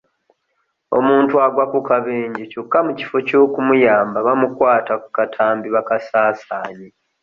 [0.97, 6.87] Omuntu agwa ku kabenje kyokka mu kifo ky'omuyamba bamukwata ku katambi bakasaasaanye.